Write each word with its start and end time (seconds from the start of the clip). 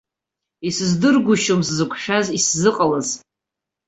Исыздыргәышьом 0.67 1.61
сзықәшәаз, 1.67 2.25
исзыҟалаз! 2.37 3.07